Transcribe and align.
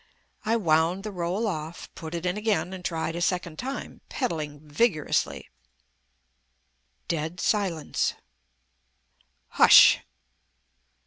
I 0.43 0.55
wound 0.55 1.03
the 1.03 1.11
roll 1.11 1.45
off, 1.45 1.93
put 1.93 2.15
it 2.15 2.25
in 2.25 2.35
again, 2.35 2.73
and 2.73 2.83
tried 2.83 3.15
a 3.15 3.21
second 3.21 3.59
time, 3.59 4.01
pedalling 4.09 4.59
vigorously. 4.61 5.47
Dead 7.07 7.39
silence.... 7.39 8.15
Hush! 9.49 9.99